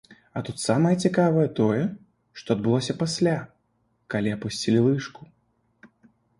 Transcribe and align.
А 0.39 0.41
тут 0.45 0.61
самае 0.67 0.93
цікавае 1.07 1.43
тое, 1.59 1.83
што 2.41 2.47
адбылося 2.57 2.97
пасля, 3.03 3.37
калі 4.17 4.35
апусцілі 4.39 4.79
лыжку. 4.91 5.33